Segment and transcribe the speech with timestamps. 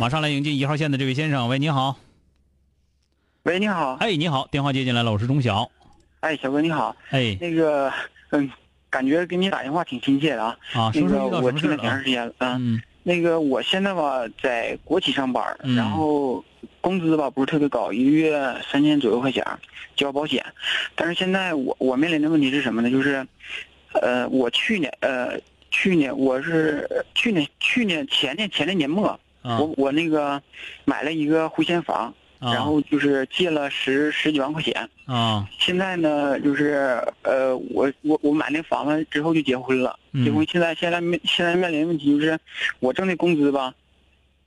[0.00, 1.94] 马上来迎接一号线的这位先生，喂，你好。
[3.42, 3.96] 喂，你好。
[3.96, 5.70] 哎，你好，电话接进来了，我是钟晓。
[6.20, 6.96] 哎，小哥你好。
[7.10, 7.92] 哎，那个，
[8.30, 8.50] 嗯，
[8.88, 10.56] 感觉给你打电话挺亲切的啊。
[10.72, 12.32] 啊，那个我听了挺长时间了。
[12.38, 12.80] 嗯。
[13.02, 15.44] 那个，我现在吧在国企上班，
[15.76, 16.42] 然后
[16.80, 19.46] 工资吧不是特别高，一个月三千左右块钱，
[19.96, 20.42] 交保险。
[20.94, 22.90] 但是现在我我面临的问题是什么呢？
[22.90, 23.26] 就是，
[24.00, 25.38] 呃，我去年呃
[25.70, 29.20] 去年我是去年去年前年前年年末。
[29.42, 30.40] 我我那个
[30.84, 34.88] 买了一个回迁房，然后就是借了十十几万块钱。
[35.06, 39.98] 啊，现在呢，就是呃，我我我买那房子之后就结婚了。
[40.24, 42.38] 结婚现在现在面现在面临问题就是，
[42.80, 43.74] 我挣的工资吧，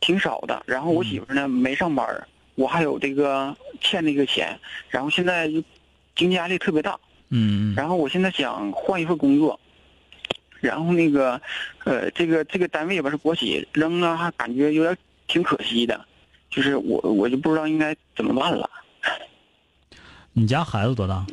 [0.00, 0.62] 挺少的。
[0.66, 4.58] 然后我媳妇呢没上班，我还有这个欠那个钱。
[4.88, 5.62] 然后现在就
[6.16, 6.98] 经济压力特别大。
[7.28, 7.74] 嗯。
[7.76, 9.58] 然后我现在想换一份工作。
[10.60, 11.40] 然后那个，
[11.84, 16.04] 呃，这个这个单位吧是国企，扔了还感觉有点挺可惜的，
[16.50, 18.68] 就是我我就不知道应该怎么办了。
[20.32, 21.24] 你家孩子多大？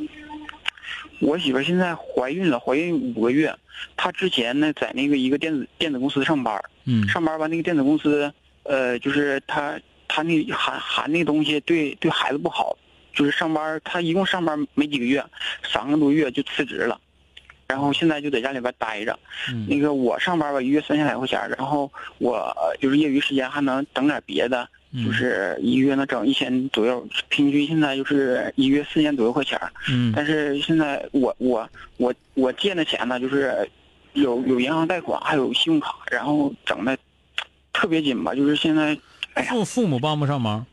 [1.20, 3.54] 我媳妇现在怀孕了，怀孕五个月。
[3.96, 8.32] 她之前呢在那个一个电子电子公司上班，嗯，上班吧那个电子公司，
[8.64, 12.76] 呃，就是她她那含含那个东西对对孩子不好，
[13.12, 15.24] 就是上班她一共上班没几个月，
[15.62, 17.00] 三个多月就辞职了。
[17.68, 19.18] 然后现在就在家里边待着，
[19.68, 24.68] 那个我上班吧，一月三千来块钱，然后我就是业余时间还能整点别的，
[25.04, 29.60] 就是一月能整一千左右，平均现在就是一月四千左右块钱。
[29.90, 33.68] 嗯，但是现在我我我我借的钱呢，就是
[34.12, 36.96] 有有银行贷款，还有信用卡，然后整的
[37.72, 38.96] 特别紧吧，就是现在，
[39.48, 40.64] 父父母帮不上忙。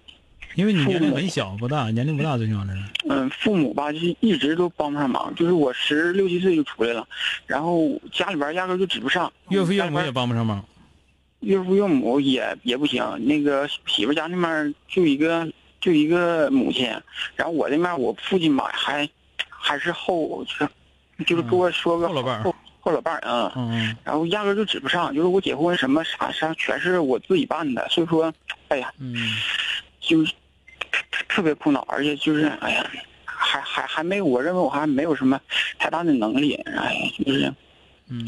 [0.55, 2.79] 因为你年龄很小，不大，年龄不大，最起码这是。
[3.09, 5.33] 嗯，父母吧，就是一直都帮不上忙。
[5.35, 7.07] 就是我十六七岁就出来了，
[7.47, 9.31] 然后家里边压根就指不上。
[9.49, 10.63] 岳父岳母也帮不上忙。
[11.39, 13.03] 岳父岳母也也不行。
[13.25, 16.87] 那个媳妇家那边就一个就一个母亲，
[17.35, 19.09] 然后我这边我父亲吧还
[19.49, 20.69] 还是后就是
[21.25, 23.51] 就是给我说个后老伴后后老伴啊。
[23.55, 23.97] 嗯嗯。
[24.03, 28.31] 然后压根就指不上，就是我结婚什么啥啥全是我自己办的，所以说，
[28.67, 29.15] 哎呀，嗯，
[29.99, 30.31] 就是。
[31.27, 32.85] 特别苦恼，而且就是，哎呀，
[33.25, 35.39] 还还还没有，我认为我还没有什么
[35.77, 37.53] 太大的能力，哎，就是，
[38.09, 38.25] 嗯，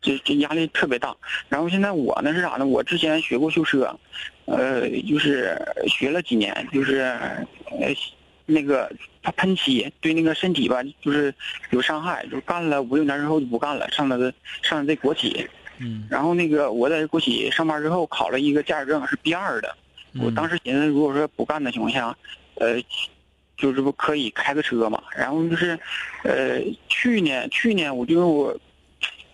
[0.00, 1.14] 这这压力特别大。
[1.48, 2.66] 然后现在我呢是啥呢？
[2.66, 3.98] 我之前学过修车，
[4.46, 5.56] 呃，就是
[5.88, 7.94] 学了几年，就是呃，
[8.46, 8.90] 那个
[9.22, 11.34] 它喷漆对那个身体吧，就是
[11.70, 14.32] 有伤害，就干了五六年之后就不干了，上了个
[14.62, 15.48] 上了这国企，
[15.78, 19.74] 嗯，然后那个我在国企上班之后考了一个驾驶证，是 B 二的。
[20.20, 22.16] 我当时寻思，如果说不干的情况下，
[22.54, 22.80] 呃，
[23.56, 25.02] 就是不可以开个车嘛。
[25.16, 25.78] 然后就是，
[26.22, 28.56] 呃，去年去年我就我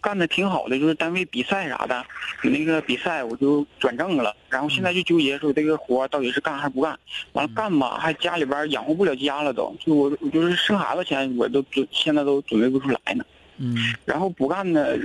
[0.01, 2.03] 干的挺好的，就是单位比赛啥的，
[2.43, 4.35] 那个比赛我就转正了。
[4.49, 6.99] 然后现在就纠结说这个活到底是干还是不干。
[7.33, 9.77] 完了干吧，还家里边养活不了家了都。
[9.79, 13.25] 就我我就是生孩子钱我都准现在都准备不出来呢。
[13.59, 13.77] 嗯。
[14.07, 14.97] 然后不干呢，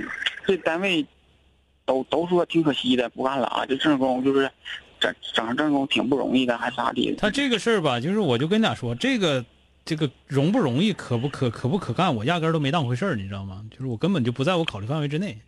[0.46, 1.04] 这单位
[1.84, 4.50] 都都说挺可惜的，不干了啊，这正工就是。
[5.12, 7.14] 整整上正工挺不容易的，还咋地？
[7.16, 9.44] 他这个事儿吧，就是我就跟你俩说，这个
[9.84, 13.64] 这个容不容易，可不可可不可干，我压根儿都没当回事儿，你知道吗？
[13.70, 15.38] 就是我根本就不在我考虑范围之内。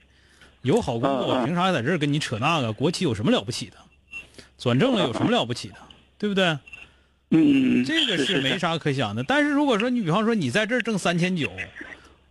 [0.63, 2.73] 有好工作，我凭啥在这儿跟你扯那个？
[2.73, 3.77] 国企有什么了不起的？
[4.59, 5.77] 转正了有什么了不起的？
[6.19, 6.59] 对不对？
[7.31, 9.23] 嗯，这个是没啥可想的。
[9.23, 11.51] 但是如果说你比方说你在这儿挣三千九。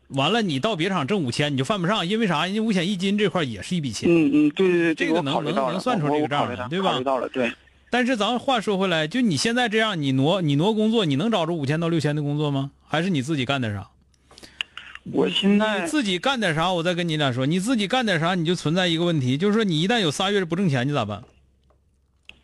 [0.09, 2.47] 完了，你到别厂挣五千，你就犯不上，因为啥？
[2.47, 4.09] 因为五险一金这块也是一笔钱。
[4.09, 6.91] 嗯嗯，对对对，这个能能能算出这个账来，对吧？
[6.93, 7.51] 考虑到了，对。
[7.89, 12.71] 但是咱话说回来，就你现在这样，你挪你挪工作，你能找着五千到六千的工作吗？
[12.87, 13.87] 还是你自己干点啥？
[15.11, 16.71] 我现在自己干点啥？
[16.71, 21.23] 我再跟你俩说，你自己干点啥，你就存在一个问题，就是说你一旦有仨月不挣钱，你咋办？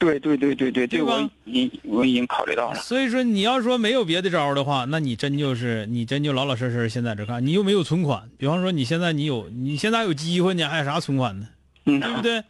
[0.03, 2.79] 对对对对对对，我已我已经考虑到了。
[2.79, 8.29] 所以说你要说没有别的招儿的话，那你真就是你真就老老实实先在这干，你又没有存款。
[8.37, 11.47] 比方说你现在你有你现在还有机会呢，还有啥存款呢？
[11.85, 12.43] 嗯对不对？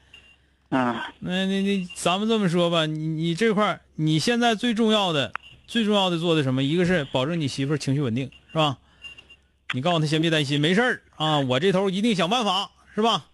[0.69, 5.31] 啊那那那咱们这么说吧，你你这块儿你现在最重要的
[5.67, 6.63] 最重要的做的什么？
[6.63, 8.77] 一个是保证你媳妇儿情绪稳定，是吧？
[9.75, 13.25] 你告诉她先别担心，没事儿啊，我这头一定想办法，是吧？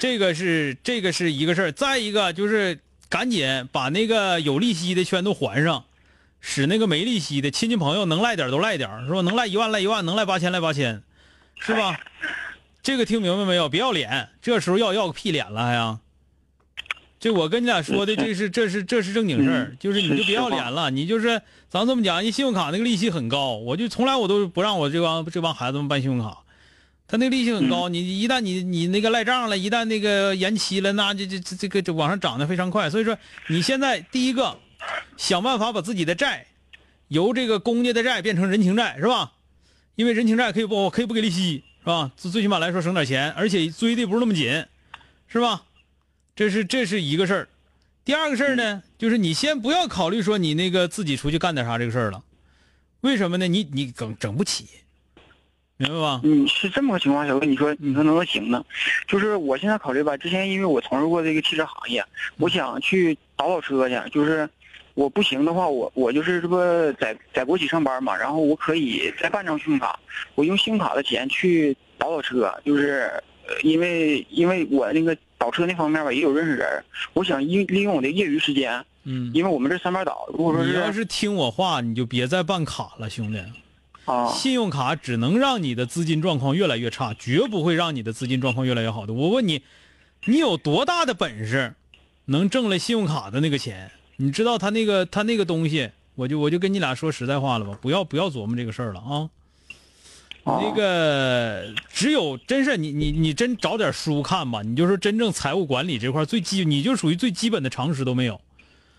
[0.00, 5.84] 这个是这个是一个事儿，再一个就是赶紧把那个有利息的全都还上，
[6.40, 9.20] 使那个没利息的亲戚朋友能赖点都赖点儿，是吧？
[9.22, 11.02] 能赖一万赖一万，能赖八千赖八千，
[11.58, 11.98] 是吧？
[12.82, 13.68] 这个听明白没有？
[13.68, 16.00] 别要脸，这时候要要个屁脸了还呀？
[17.20, 26.38] 这我跟你俩说的，这是 这是这是正经事儿嗯，就是你就别要脸了，你就是咱这么讲，你信用卡那个利息很高，我就从来我都不让我这帮这帮孩子们办信用卡，
[27.10, 33.16] 他那个利息很高，你一旦你你那个赖账了，一旦那个延期了，那这这这这个就往上涨得非常快，所以说
[33.48, 34.58] 你现在第一个
[35.16, 36.46] 想办法把自己的债
[37.08, 39.32] 由这个公家的债变成人情债，是吧？
[39.96, 42.12] 因为人情债可以不可以不给利息，是吧？
[42.16, 44.66] 最最起码来说省点钱，而且追的不是那么紧，
[45.28, 45.62] 是吧？
[46.36, 47.48] 这是这是一个事儿。
[48.04, 52.22] 第二个事儿呢，就是你先不要考虑说你那个自己出去干点啥这个事儿了，
[53.00, 53.48] 为什么呢？
[53.48, 54.66] 你你整整不起，
[55.78, 56.20] 明白吧？
[56.24, 58.64] 嗯，是这么个情况，小哥，你说你说能不能行呢？
[59.06, 62.04] 就是我现在考虑吧，之前因为我从事过这个汽车行业，
[62.38, 64.48] 我想去倒倒车去，就是
[64.94, 66.58] 我不行的话，我我就是这不
[67.00, 69.98] 在在国企上班嘛，然后我可以再办张信用卡，
[70.34, 73.08] 我用信用卡的钱去倒倒车，就是
[73.46, 76.84] 呃因为因为我那个倒车那方面吧也有认识人，
[77.14, 83.40] 我想利利用我的业余时间，嗯，因为我们这三班倒，如果说你要是听我话，你就别再办卡了，兄弟。
[84.32, 89.12] 信用卡只能让你的资金状况越来越差，绝不会让你的资金状况越来越好的。
[89.12, 89.62] 我问你，
[90.26, 91.74] 你有多大的本事，
[92.26, 93.90] 能挣了信用卡的那个钱？
[94.16, 99.30] 你知道他那个他那个东西，我就我就跟你俩说实在话了吧，不要不要琢磨这个事儿了啊。
[100.44, 108.40] 那个只有真是你你你真找点书看吧，你就说真正财务管理这块最基，你就属于最基本的常识都没有，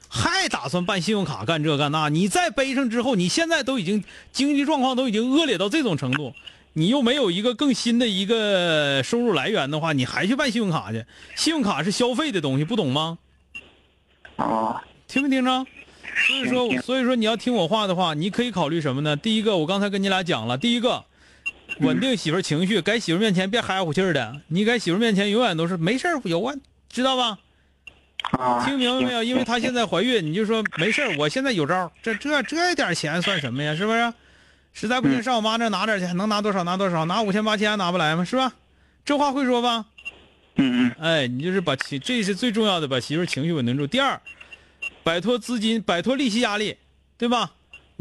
[0.09, 2.09] 还打算办信用卡干这干那？
[2.09, 6.33] 你再背上之后，你现在都已经经济状况都已经恶劣到这种程度，
[6.73, 11.05] 你又没有一个更新的一个收入来源的话，你还去办信用卡去？
[11.35, 13.19] 信用卡是消费的东西，不懂吗？
[14.35, 15.65] 啊听没听着？
[16.27, 19.15] 所以说，所以说你要听我话的话，你可以考虑什么呢？
[19.15, 21.05] 第一个，我刚才跟你俩讲了，第一个，
[21.79, 26.55] 稳定媳妇情绪，该媳妇面前别嗨乎气儿的，你该媳妇面前永远都是没事儿有啊，
[26.89, 27.37] 知道吧？
[28.37, 29.23] 啊，听明白没有？
[29.23, 33.75] 因为她现在怀孕，你就说没事儿我现在有招儿，这这这点钱算什么呀？
[33.75, 34.13] 是不是？
[34.71, 38.23] 实在不行嗯上我妈那拿点去，能拿多少拿多少，拿五千八千还拿不来吗？
[38.23, 38.53] 是吧？
[39.03, 39.85] 这话会说吧？
[40.55, 43.87] 嗯嗯哎，你就是把情，这是最重要的，把媳妇儿情绪稳定住。
[43.87, 44.21] 第二，
[45.03, 46.77] 摆脱资金，摆脱利息压力，
[47.17, 47.51] 对吧？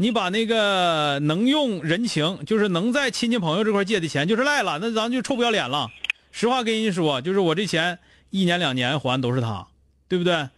[0.01, 5.89] 你把那个能用人情，就是能在亲戚朋友这块借的钱，就是赖了，那咱就臭不要脸了。
[6.31, 7.99] 实话跟人家说，就是我这钱
[8.29, 9.67] 一年两年还都是他，
[10.09, 10.49] 对不对？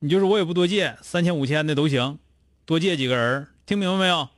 [0.00, 2.18] 你就是我也不多借，三千五千的都行，
[2.64, 4.28] 多借几个人，听明白没有？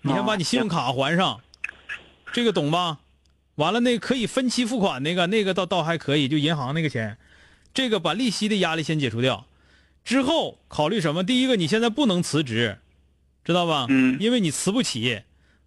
[0.00, 1.40] 你先把你信用卡还上，
[2.32, 3.00] 这个懂吧？
[3.54, 7.16] 完了，那可以分期付款那个，那个倒倒还可以，就银行那个钱，
[7.72, 9.46] 这个把利息的压力先解除掉，
[10.04, 11.24] 之后考虑什么？
[11.24, 12.78] 第一个，你现在不能辞职，
[13.44, 13.86] 知道吧？
[13.88, 15.22] 嗯因为你辞不起，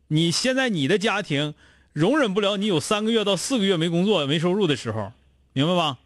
[0.09, 1.55] 你现在你的家庭
[1.93, 5.13] 容忍不了你有三个月到四个月没工作、没收入的时候，
[5.53, 5.97] 明白吧？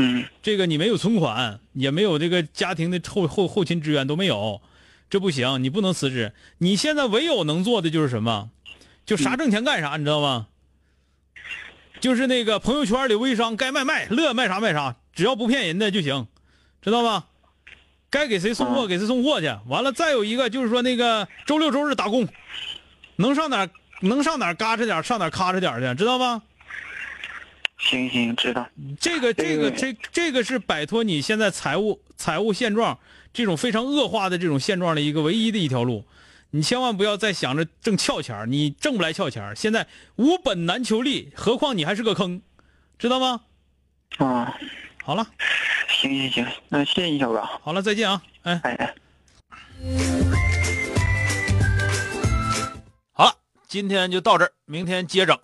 [0.00, 4.62] 嗯这个你没有存款，也没有这个家庭的后后后勤支援都没有，
[5.10, 6.32] 这不行，你不能辞职。
[6.58, 8.50] 你现在唯有能做的就是什么？
[9.04, 10.46] 就啥挣钱干啥，你知道吗？
[11.98, 16.28] 就是那个朋友圈里微商该卖卖，乐卖啥卖啥，只要不骗人的就行，
[16.80, 17.24] 知道吗？
[18.08, 19.52] 该给谁送货给谁送货去。
[19.66, 22.28] 完了，再有一个就是说那个周六周日打工，
[23.16, 23.70] 能上哪儿
[24.02, 26.42] 能上哪儿嘎吱点儿上哪儿咔着点儿去，知道吧？
[27.78, 28.68] 行行知道。
[29.00, 32.98] 这个这个这这个是摆脱你现在财务财务现状
[33.32, 36.04] 这种非常恶化的这种现状的一个唯一的一条路，
[36.50, 42.42] 你千万不要再想着挣俏钱儿你挣不来俏钱儿现在无本难求利，何况你还是个坑，
[42.98, 43.42] 知道吗？
[44.16, 44.58] 啊，
[45.04, 45.26] 好了
[45.88, 47.42] 行行行，那谢谢你小哥。
[47.62, 48.22] 好了，再见啊！
[48.42, 48.94] 哎，哎哎。
[53.12, 53.34] 好了，
[53.68, 55.38] 今天就到这儿，明天接整。